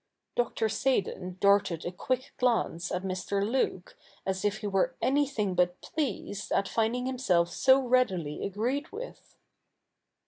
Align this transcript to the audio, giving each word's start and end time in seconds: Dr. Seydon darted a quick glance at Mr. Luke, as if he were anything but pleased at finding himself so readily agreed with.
Dr. 0.35 0.67
Seydon 0.67 1.37
darted 1.39 1.85
a 1.85 1.91
quick 1.91 2.33
glance 2.39 2.91
at 2.91 3.03
Mr. 3.03 3.47
Luke, 3.47 3.95
as 4.25 4.43
if 4.43 4.57
he 4.61 4.65
were 4.65 4.95
anything 4.99 5.53
but 5.53 5.79
pleased 5.79 6.51
at 6.51 6.67
finding 6.67 7.05
himself 7.05 7.51
so 7.51 7.79
readily 7.79 8.43
agreed 8.43 8.91
with. 8.91 9.35